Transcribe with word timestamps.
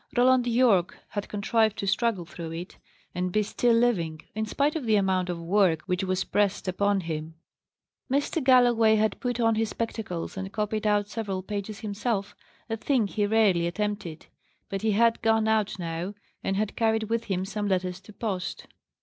Roland 0.17 0.47
Yorke 0.47 0.97
had 1.09 1.29
contrived 1.29 1.77
to 1.77 1.85
struggle 1.85 2.25
through 2.25 2.49
it, 2.53 2.79
and 3.13 3.31
be 3.31 3.43
still 3.43 3.75
living, 3.75 4.19
in 4.33 4.47
spite 4.47 4.75
of 4.75 4.85
the 4.85 4.95
amount 4.95 5.29
of 5.29 5.39
work 5.39 5.83
which 5.83 6.03
was 6.03 6.23
pressed 6.23 6.67
upon 6.67 7.01
him. 7.01 7.35
Mr. 8.11 8.43
Galloway 8.43 8.95
had 8.95 9.19
put 9.19 9.39
on 9.39 9.53
his 9.53 9.69
spectacles 9.69 10.35
and 10.35 10.51
copied 10.51 10.87
out 10.87 11.07
several 11.07 11.43
pages 11.43 11.81
himself 11.81 12.35
a 12.67 12.77
thing 12.77 13.05
he 13.05 13.27
rarely 13.27 13.67
attempted. 13.67 14.25
But 14.69 14.81
he 14.81 14.93
had 14.93 15.21
gone 15.21 15.47
out 15.47 15.77
now, 15.77 16.15
and 16.43 16.57
had 16.57 16.75
carried 16.75 17.03
with 17.03 17.25
him 17.25 17.45
some 17.45 17.67
letters 17.67 17.99
to 18.01 18.11
post. 18.11 18.65